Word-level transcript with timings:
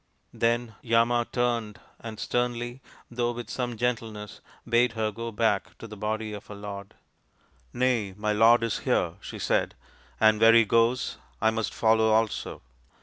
Then 0.33 0.73
Yama 0.81 1.27
turned 1.31 1.79
and 1.99 2.19
sternly, 2.19 2.81
though 3.11 3.33
with 3.33 3.51
some 3.51 3.77
gentle 3.77 4.09
ness, 4.09 4.41
bade 4.67 4.93
her 4.93 5.11
go 5.11 5.31
back 5.31 5.77
to 5.77 5.85
the 5.85 5.95
body 5.95 6.33
of 6.33 6.47
her 6.47 6.55
lord." 6.55 6.95
Nay, 7.71 8.15
my 8.17 8.33
lord 8.33 8.63
is 8.63 8.79
here," 8.79 9.13
she 9.21 9.37
said," 9.37 9.75
and 10.19 10.41
where 10.41 10.53
he 10.53 10.65
goes 10.65 11.17
I 11.39 11.51
must 11.51 11.71
follow 11.71 12.09
also. 12.13 12.63